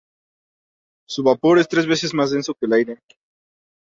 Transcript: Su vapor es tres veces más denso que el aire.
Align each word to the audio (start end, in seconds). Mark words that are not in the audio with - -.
Su 1.07 1.21
vapor 1.21 1.59
es 1.59 1.67
tres 1.67 1.85
veces 1.85 2.15
más 2.15 2.31
denso 2.31 2.55
que 2.55 2.65
el 2.65 2.73
aire. 2.73 2.99